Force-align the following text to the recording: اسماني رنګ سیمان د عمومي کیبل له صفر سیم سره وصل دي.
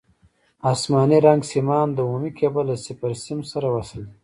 اسماني 0.71 1.17
رنګ 1.27 1.41
سیمان 1.51 1.87
د 1.93 1.97
عمومي 2.05 2.31
کیبل 2.39 2.65
له 2.69 2.77
صفر 2.85 3.11
سیم 3.25 3.39
سره 3.51 3.67
وصل 3.75 3.99
دي. 4.07 4.13